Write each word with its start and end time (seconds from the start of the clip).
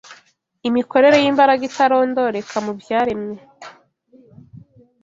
imikorere 0.67 1.17
y’imbaraga 1.23 1.61
itarondoreka 1.69 2.55
mu 2.65 2.71
byaremwe 2.79 3.37